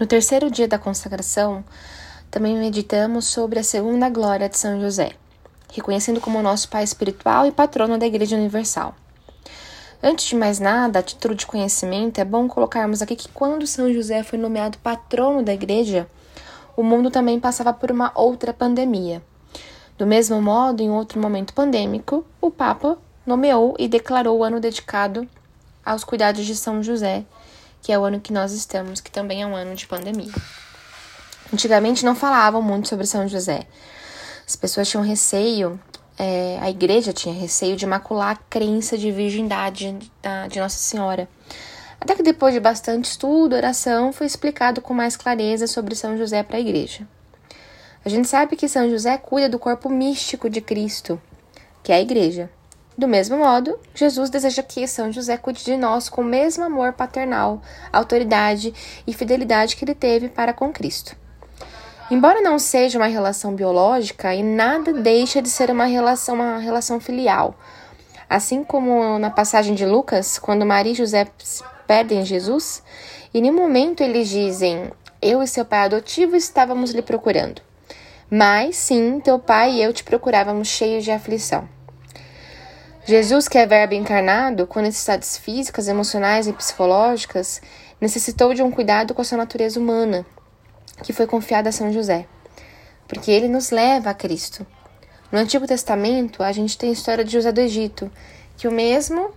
[0.00, 1.62] No terceiro dia da consagração,
[2.30, 5.12] também meditamos sobre a segunda glória de São José,
[5.74, 8.94] reconhecendo como nosso Pai espiritual e patrono da Igreja Universal.
[10.02, 13.92] Antes de mais nada, a título de conhecimento, é bom colocarmos aqui que quando São
[13.92, 16.08] José foi nomeado patrono da Igreja,
[16.74, 19.22] o mundo também passava por uma outra pandemia.
[19.98, 22.96] Do mesmo modo, em outro momento pandêmico, o Papa
[23.26, 25.28] nomeou e declarou o ano dedicado
[25.84, 27.26] aos cuidados de São José,
[27.82, 30.32] que é o ano que nós estamos, que também é um ano de pandemia.
[31.52, 33.66] Antigamente não falavam muito sobre São José.
[34.46, 35.80] As pessoas tinham receio,
[36.18, 41.28] é, a igreja tinha receio de macular a crença de virgindade da, de Nossa Senhora.
[42.00, 46.42] Até que depois de bastante estudo, oração, foi explicado com mais clareza sobre São José
[46.42, 47.06] para a igreja.
[48.04, 51.20] A gente sabe que São José cuida do corpo místico de Cristo,
[51.82, 52.50] que é a igreja.
[52.98, 56.92] Do mesmo modo, Jesus deseja que São José cuide de nós com o mesmo amor
[56.92, 58.74] paternal, autoridade
[59.06, 61.16] e fidelidade que ele teve para com Cristo.
[62.10, 66.98] Embora não seja uma relação biológica, e nada deixa de ser uma relação, uma relação
[66.98, 67.54] filial.
[68.28, 71.28] Assim como na passagem de Lucas, quando Maria e José
[71.86, 72.82] perdem Jesus,
[73.32, 74.90] em nenhum momento eles dizem:
[75.22, 77.62] Eu e seu pai adotivo estávamos lhe procurando.
[78.28, 81.68] Mas sim, teu pai e eu te procurávamos cheios de aflição.
[83.10, 87.60] Jesus, que é Verbo encarnado, com necessidades físicas, emocionais e psicológicas,
[88.00, 90.24] necessitou de um cuidado com a sua natureza humana,
[91.02, 92.28] que foi confiada a São José,
[93.08, 94.64] porque ele nos leva a Cristo.
[95.32, 98.08] No Antigo Testamento, a gente tem a história de José do Egito,
[98.56, 99.32] que o mesmo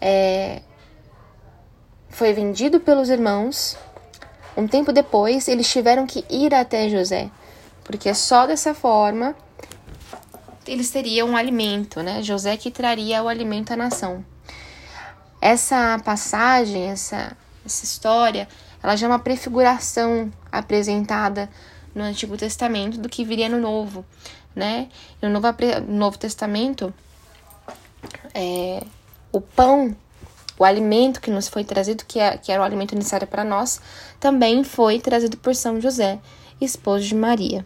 [0.00, 0.62] é,
[2.08, 3.76] foi vendido pelos irmãos.
[4.56, 7.30] Um tempo depois, eles tiveram que ir até José,
[7.84, 9.36] porque só dessa forma
[10.66, 12.22] eles teriam um alimento, né?
[12.22, 14.24] José que traria o alimento à nação.
[15.40, 18.48] Essa passagem, essa, essa história,
[18.82, 21.48] ela já é uma prefiguração apresentada
[21.94, 24.04] no Antigo Testamento do que viria no Novo,
[24.54, 24.88] né?
[25.20, 25.48] No Novo,
[25.86, 26.92] no Novo Testamento,
[28.34, 28.82] é,
[29.32, 29.96] o pão,
[30.58, 33.80] o alimento que nos foi trazido, que, é, que era o alimento necessário para nós,
[34.18, 36.18] também foi trazido por São José,
[36.60, 37.64] esposo de Maria.